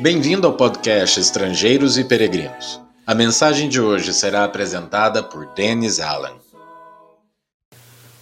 Bem-vindo 0.00 0.46
ao 0.46 0.56
podcast 0.56 1.18
Estrangeiros 1.18 1.98
e 1.98 2.04
Peregrinos. 2.04 2.80
A 3.04 3.16
mensagem 3.16 3.68
de 3.68 3.80
hoje 3.80 4.14
será 4.14 4.44
apresentada 4.44 5.24
por 5.24 5.52
Dennis 5.54 5.98
Allen. 5.98 6.36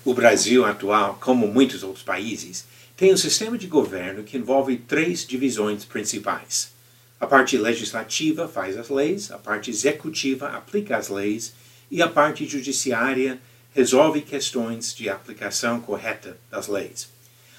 O 0.03 0.15
Brasil 0.15 0.65
atual, 0.65 1.19
como 1.21 1.47
muitos 1.47 1.83
outros 1.83 2.03
países, 2.03 2.65
tem 2.97 3.13
um 3.13 3.17
sistema 3.17 3.59
de 3.59 3.67
governo 3.67 4.25
que 4.25 4.39
envolve 4.39 4.79
três 4.79 5.27
divisões 5.27 5.85
principais. 5.85 6.73
A 7.21 7.27
parte 7.27 7.59
legislativa 7.59 8.49
faz 8.49 8.79
as 8.79 8.89
leis, 8.89 9.31
a 9.31 9.37
parte 9.37 9.69
executiva 9.69 10.49
aplica 10.49 10.97
as 10.97 11.11
leis 11.11 11.53
e 11.91 12.01
a 12.01 12.09
parte 12.09 12.47
judiciária 12.47 13.39
resolve 13.75 14.23
questões 14.23 14.95
de 14.95 15.11
aplicação 15.11 15.79
correta 15.79 16.39
das 16.51 16.69
leis. 16.69 17.11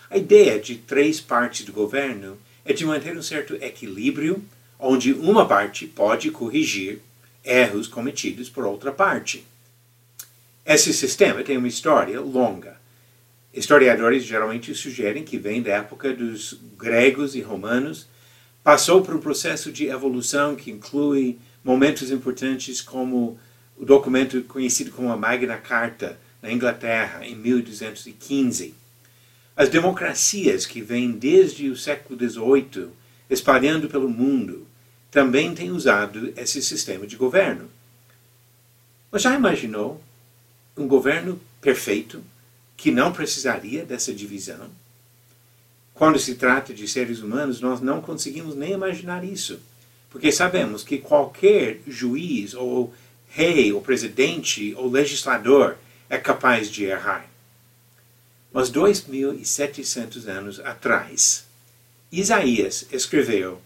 A 0.10 0.18
ideia 0.18 0.60
de 0.60 0.76
três 0.76 1.22
partes 1.22 1.64
do 1.64 1.72
governo 1.72 2.36
é 2.68 2.74
de 2.74 2.86
manter 2.86 3.18
um 3.18 3.22
certo 3.22 3.56
equilíbrio, 3.56 4.44
onde 4.78 5.14
uma 5.14 5.48
parte 5.48 5.88
pode 5.88 6.30
corrigir 6.30 7.00
erros 7.44 7.88
cometidos 7.88 8.50
por 8.50 8.66
outra 8.66 8.92
parte. 8.92 9.48
Esse 10.66 10.94
sistema 10.94 11.44
tem 11.44 11.58
uma 11.58 11.70
história 11.70 12.20
longa. 12.20 12.76
Historiadores 13.54 14.26
geralmente 14.26 14.76
sugerem 14.76 15.24
que 15.24 15.38
vem 15.38 15.62
da 15.62 15.76
época 15.76 16.14
dos 16.14 16.60
gregos 16.78 17.36
e 17.36 17.42
romanos, 17.42 18.06
passou 18.62 19.02
por 19.02 19.16
um 19.16 19.22
processo 19.22 19.72
de 19.72 19.88
evolução 19.88 20.54
que 20.54 20.70
inclui 20.70 21.40
momentos 21.64 22.12
importantes 22.12 22.82
como 22.82 23.40
o 23.78 23.86
documento 23.86 24.42
conhecido 24.44 24.92
como 24.92 25.10
a 25.10 25.16
Magna 25.16 25.56
Carta 25.56 26.20
na 26.42 26.52
Inglaterra 26.52 27.26
em 27.26 27.34
1215 27.34 28.76
as 29.58 29.70
democracias 29.70 30.68
que 30.68 30.82
vêm 30.82 31.12
desde 31.12 31.68
o 31.68 31.76
século 31.76 32.18
XVIII 32.18 32.90
espalhando 33.28 33.90
pelo 33.90 34.08
mundo 34.08 34.68
também 35.10 35.56
têm 35.56 35.72
usado 35.72 36.32
esse 36.38 36.62
sistema 36.62 37.08
de 37.08 37.16
governo. 37.16 37.68
Mas 39.12 39.24
já 39.24 39.34
imaginou 39.34 40.00
um 40.78 40.88
governo 40.88 41.42
perfeito 41.60 42.24
que 42.78 42.92
não 42.92 43.12
precisaria 43.12 43.84
dessa 43.84 44.14
divisão? 44.14 44.70
Quando 45.92 46.20
se 46.20 46.36
trata 46.36 46.72
de 46.72 46.88
seres 46.88 47.22
humanos, 47.22 47.60
nós 47.60 47.82
não 47.82 48.00
conseguimos 48.00 48.56
nem 48.56 48.74
imaginar 48.74 49.24
isso, 49.24 49.60
porque 50.12 50.32
sabemos 50.32 50.84
que 50.84 51.00
qualquer 51.00 51.80
juiz 51.88 52.54
ou 52.54 52.94
rei 53.30 53.74
ou 53.74 53.82
presidente 53.82 54.76
ou 54.78 54.88
legislador 54.88 55.78
é 56.08 56.18
capaz 56.20 56.70
de 56.70 56.84
errar. 56.84 57.28
Mas 58.52 58.72
2.700 58.72 60.28
anos 60.28 60.60
atrás, 60.62 61.46
Isaías 62.12 62.86
escreveu: 62.92 63.62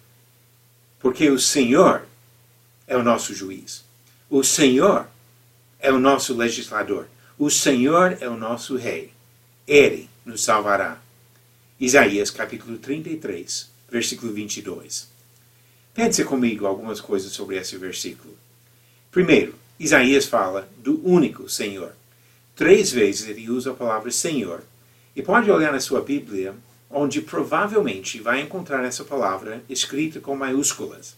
Porque 0.99 1.29
o 1.29 1.39
Senhor 1.39 2.05
é 2.87 2.97
o 2.97 3.03
nosso 3.03 3.33
juiz, 3.33 3.83
o 4.29 4.43
Senhor 4.43 5.07
é 5.79 5.91
o 5.91 5.99
nosso 5.99 6.33
legislador, 6.33 7.07
o 7.37 7.49
Senhor 7.49 8.17
é 8.19 8.27
o 8.27 8.37
nosso 8.37 8.75
rei, 8.75 9.13
ele 9.67 10.09
nos 10.25 10.43
salvará. 10.43 10.99
Isaías 11.79 12.29
capítulo 12.29 12.77
33, 12.77 13.69
versículo 13.89 14.33
22. 14.33 15.07
Pense 15.93 16.23
comigo 16.23 16.65
algumas 16.65 17.01
coisas 17.01 17.31
sobre 17.31 17.57
esse 17.57 17.77
versículo. 17.77 18.37
Primeiro, 19.11 19.55
Isaías 19.79 20.25
fala 20.25 20.69
do 20.77 21.05
único 21.05 21.49
Senhor. 21.49 21.95
Três 22.55 22.91
vezes 22.91 23.27
ele 23.27 23.49
usa 23.49 23.71
a 23.71 23.75
palavra 23.75 24.11
Senhor 24.11 24.63
e 25.15 25.21
pode 25.21 25.49
olhar 25.51 25.71
na 25.71 25.79
sua 25.79 26.01
Bíblia, 26.01 26.55
onde 26.89 27.21
provavelmente 27.21 28.19
vai 28.19 28.41
encontrar 28.41 28.83
essa 28.83 29.03
palavra 29.03 29.63
escrita 29.69 30.19
com 30.19 30.35
maiúsculas, 30.35 31.15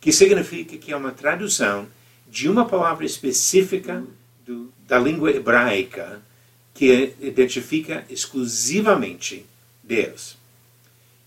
que 0.00 0.12
significa 0.12 0.76
que 0.76 0.92
é 0.92 0.96
uma 0.96 1.12
tradução 1.12 1.86
de 2.28 2.48
uma 2.48 2.66
palavra 2.66 3.06
específica 3.06 4.04
do, 4.44 4.72
da 4.86 4.98
língua 4.98 5.30
hebraica 5.30 6.20
que 6.72 7.14
identifica 7.20 8.04
exclusivamente 8.10 9.46
Deus. 9.82 10.36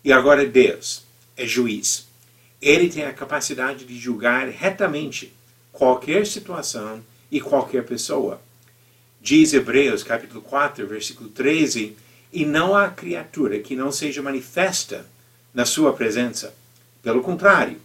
E 0.03 0.11
agora 0.11 0.45
Deus 0.45 1.03
é 1.35 1.45
juiz. 1.45 2.07
Ele 2.61 2.89
tem 2.89 3.05
a 3.05 3.13
capacidade 3.13 3.85
de 3.85 3.97
julgar 3.97 4.49
retamente 4.49 5.33
qualquer 5.71 6.25
situação 6.25 7.03
e 7.31 7.39
qualquer 7.39 7.85
pessoa. 7.85 8.41
Diz 9.21 9.53
Hebreus 9.53 10.03
capítulo 10.03 10.41
4, 10.41 10.85
versículo 10.87 11.29
13, 11.29 11.95
e 12.31 12.45
não 12.45 12.75
há 12.75 12.89
criatura 12.89 13.59
que 13.59 13.75
não 13.75 13.91
seja 13.91 14.21
manifesta 14.21 15.05
na 15.53 15.65
sua 15.65 15.93
presença. 15.93 16.53
Pelo 17.01 17.21
contrário, 17.21 17.79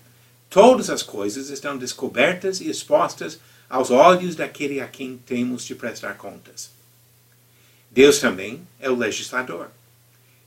todas 0.50 0.91
as 0.91 1.03
coisas 1.03 1.48
estão 1.48 1.78
descobertas 1.78 2.60
e 2.60 2.69
expostas 2.69 3.38
aos 3.69 3.91
olhos 3.91 4.37
daquele 4.37 4.81
a 4.81 4.87
quem 4.87 5.16
temos 5.16 5.65
de 5.65 5.75
prestar 5.75 6.15
contas. 6.19 6.70
Deus 7.91 8.19
também 8.19 8.60
é 8.78 8.91
o 8.91 8.97
legislador. 8.97 9.69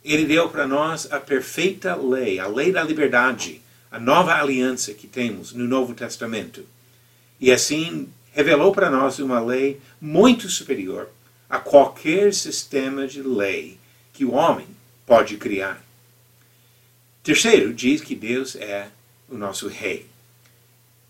Ele 0.04 0.26
deu 0.26 0.50
para 0.50 0.68
nós 0.68 1.12
a 1.12 1.20
perfeita 1.20 1.96
lei, 1.96 2.40
a 2.40 2.48
lei 2.48 2.72
da 2.72 2.84
liberdade, 2.84 3.62
a 3.90 4.00
nova 4.00 4.36
aliança 4.36 4.94
que 4.94 5.08
temos 5.08 5.54
no 5.54 5.68
Novo 5.68 5.96
Testamento. 5.96 6.64
E 7.40 7.52
assim 7.52 8.08
revelou 8.36 8.74
para 8.74 8.90
nós 8.90 9.18
uma 9.20 9.40
lei 9.40 9.80
muito 10.00 10.50
superior 10.50 11.10
a 11.50 11.58
qualquer 11.58 12.34
sistema 12.34 13.08
de 13.08 13.22
lei 13.22 13.80
que 14.12 14.26
o 14.26 14.34
homem 14.34 14.68
pode 15.06 15.38
criar. 15.38 15.82
Terceiro, 17.24 17.74
diz 17.74 18.02
que 18.02 18.14
Deus 18.14 18.58
é 18.58 18.90
o 19.30 19.38
nosso 19.38 19.70
rei. 19.70 20.08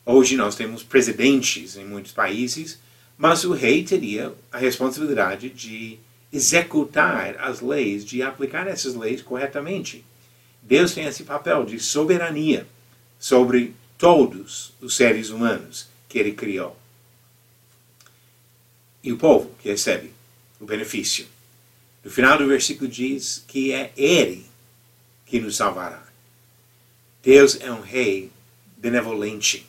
Hoje 0.05 0.37
nós 0.37 0.55
temos 0.55 0.83
presidentes 0.83 1.75
em 1.75 1.83
muitos 1.83 2.11
países, 2.11 2.77
mas 3.17 3.43
o 3.43 3.53
rei 3.53 3.83
teria 3.83 4.31
a 4.51 4.59
responsabilidade 4.59 5.49
de 5.49 5.97
executar 6.31 7.37
as 7.39 7.59
leis, 7.59 8.05
de 8.05 8.21
aplicar 8.21 8.67
essas 8.67 8.93
leis 8.93 9.23
corretamente. 9.23 10.05
Deus 10.61 10.93
tem 10.93 11.05
esse 11.05 11.23
papel 11.23 11.65
de 11.65 11.79
soberania 11.79 12.67
sobre 13.17 13.73
todos 13.97 14.73
os 14.79 14.95
seres 14.95 15.31
humanos 15.31 15.87
que 16.07 16.19
ele 16.19 16.31
criou 16.33 16.84
e 19.05 19.13
o 19.13 19.17
povo 19.17 19.51
que 19.61 19.69
recebe 19.69 20.11
o 20.59 20.65
benefício. 20.65 21.27
No 22.03 22.09
final 22.09 22.39
do 22.39 22.47
versículo 22.47 22.89
diz 22.89 23.45
que 23.47 23.71
é 23.71 23.93
Ele 23.95 24.45
que 25.27 25.39
nos 25.39 25.55
salvará. 25.55 26.03
Deus 27.21 27.59
é 27.61 27.71
um 27.71 27.81
rei 27.81 28.31
benevolente. 28.77 29.65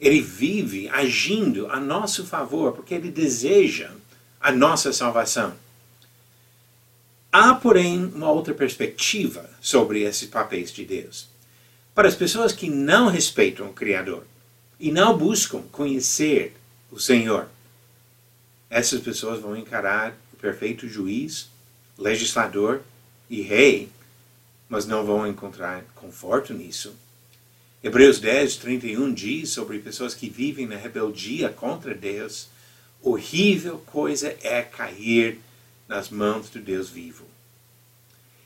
Ele 0.00 0.20
vive 0.20 0.88
agindo 0.88 1.66
a 1.70 1.78
nosso 1.78 2.26
favor 2.26 2.72
porque 2.72 2.94
ele 2.94 3.10
deseja 3.10 3.90
a 4.40 4.50
nossa 4.50 4.92
salvação. 4.92 5.54
Há, 7.30 7.54
porém, 7.54 8.04
uma 8.06 8.30
outra 8.30 8.52
perspectiva 8.52 9.48
sobre 9.60 10.02
esses 10.02 10.28
papéis 10.28 10.72
de 10.72 10.84
Deus. 10.84 11.28
Para 11.94 12.08
as 12.08 12.14
pessoas 12.14 12.52
que 12.52 12.68
não 12.68 13.08
respeitam 13.08 13.68
o 13.68 13.72
Criador 13.72 14.24
e 14.78 14.90
não 14.90 15.16
buscam 15.16 15.62
conhecer 15.70 16.54
o 16.90 16.98
Senhor, 16.98 17.48
essas 18.72 19.02
pessoas 19.02 19.38
vão 19.38 19.54
encarar 19.54 20.16
o 20.32 20.36
perfeito 20.38 20.88
juiz, 20.88 21.50
legislador 21.98 22.80
e 23.28 23.42
rei, 23.42 23.90
mas 24.66 24.86
não 24.86 25.04
vão 25.04 25.26
encontrar 25.26 25.84
conforto 25.94 26.54
nisso. 26.54 26.96
Hebreus 27.84 28.18
10, 28.18 28.56
31 28.56 29.12
diz 29.12 29.50
sobre 29.50 29.78
pessoas 29.78 30.14
que 30.14 30.30
vivem 30.30 30.66
na 30.66 30.76
rebeldia 30.76 31.50
contra 31.50 31.94
Deus: 31.94 32.48
horrível 33.02 33.76
coisa 33.84 34.34
é 34.42 34.62
cair 34.62 35.38
nas 35.86 36.08
mãos 36.08 36.48
do 36.48 36.58
Deus 36.58 36.88
vivo. 36.88 37.26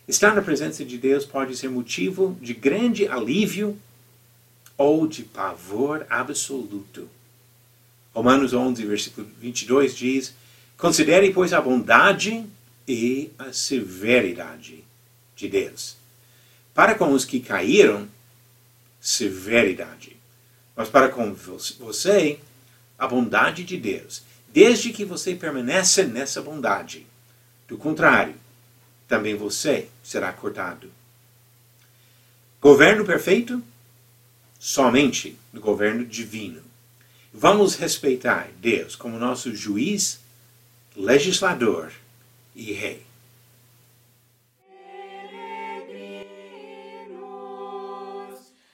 Estar 0.09 0.35
na 0.35 0.43
presença 0.43 0.85
de 0.85 0.99
Deus 0.99 1.25
pode 1.25 1.57
ser 1.57 1.69
motivo 1.69 2.37
de 2.43 2.53
grande 2.53 3.07
alívio 3.07 3.79
ou 4.77 5.07
de 5.07 5.23
pavor 5.23 6.05
absoluto. 6.11 7.09
Romanos 8.17 8.55
11, 8.55 8.87
versículo 8.87 9.29
22 9.39 9.95
diz: 9.95 10.35
Considere, 10.79 11.35
pois, 11.35 11.53
a 11.53 11.61
bondade 11.61 12.47
e 12.89 13.31
a 13.39 13.53
severidade 13.53 14.83
de 15.37 15.51
Deus. 15.51 15.99
Para 16.73 16.95
com 16.95 17.13
os 17.13 17.27
que 17.27 17.41
caíram, 17.41 18.09
severidade. 18.99 20.17
Mas 20.75 20.89
para 20.89 21.11
com 21.11 21.35
você, 21.35 22.41
a 22.99 23.07
bondade 23.07 23.65
de 23.65 23.77
Deus, 23.77 24.23
desde 24.49 24.95
que 24.95 25.05
você 25.05 25.35
permaneça 25.35 26.03
nessa 26.03 26.41
bondade. 26.41 27.07
Do 27.69 27.77
contrário, 27.77 28.35
também 29.07 29.35
você 29.35 29.91
será 30.03 30.33
cortado. 30.33 30.91
Governo 32.63 33.05
perfeito? 33.05 33.63
Somente 34.59 35.37
no 35.53 35.61
governo 35.61 36.03
divino. 36.03 36.65
Vamos 37.39 37.75
respeitar 37.75 38.49
Deus 38.63 38.97
como 38.97 39.19
nosso 39.19 39.55
juiz, 39.55 40.19
legislador 40.97 41.93
e 42.55 42.73
rei. 42.73 43.03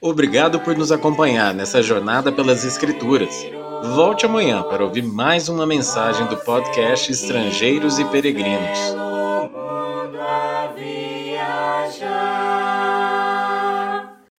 Obrigado 0.00 0.60
por 0.60 0.76
nos 0.76 0.92
acompanhar 0.92 1.52
nessa 1.52 1.82
jornada 1.82 2.30
pelas 2.30 2.64
Escrituras. 2.64 3.34
Volte 3.96 4.26
amanhã 4.26 4.62
para 4.62 4.84
ouvir 4.84 5.02
mais 5.02 5.48
uma 5.48 5.66
mensagem 5.66 6.24
do 6.28 6.36
podcast 6.36 7.10
Estrangeiros 7.10 7.98
e 7.98 8.04
Peregrinos. 8.04 9.11